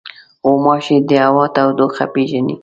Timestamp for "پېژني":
2.13-2.55